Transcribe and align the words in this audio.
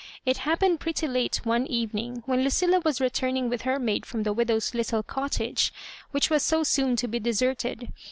It 0.25 0.37
happened 0.49 0.79
pretty 0.79 1.07
late 1.07 1.41
one 1.43 1.67
evening; 1.67 2.23
when 2.25 2.41
Lucilla 2.41 2.79
was 2.83 2.99
returning 2.99 3.49
with 3.49 3.61
her 3.61 3.77
maid 3.77 4.03
from 4.03 4.23
the 4.23 4.33
widow's 4.33 4.71
littie 4.71 5.05
cottage, 5.05 5.71
which 6.09 6.27
was 6.27 6.41
so 6.41 6.63
soon 6.63 6.95
to 6.95 7.07
be 7.07 7.19
deserted. 7.19 7.93